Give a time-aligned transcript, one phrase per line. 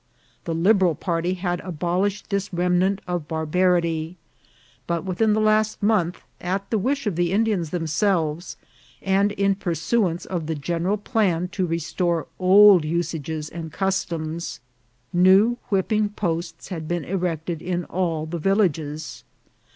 [0.45, 4.17] The Liberal party had abolished this remnant of barbarity;
[4.87, 8.57] but within the last month, at the wish of the Indians themselves,
[9.03, 14.59] and in pursuance of the general plan to re store old usages and customs,
[15.13, 19.23] new whipping posts had been erected in all the villages.